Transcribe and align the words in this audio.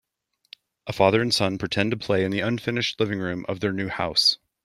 A 0.87 0.93
father 0.93 1.21
and 1.21 1.31
son 1.31 1.59
pretended 1.59 1.99
to 2.01 2.03
play 2.07 2.25
in 2.25 2.31
the 2.31 2.39
unfinished 2.39 2.99
living 2.99 3.19
room 3.19 3.45
of 3.47 3.59
their 3.59 3.71
new 3.71 3.87
house. 3.87 4.39